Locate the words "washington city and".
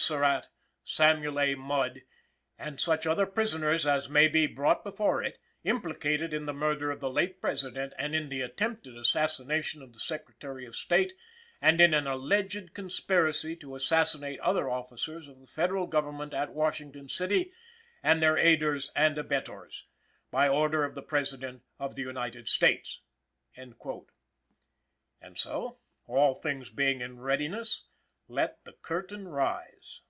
16.54-18.22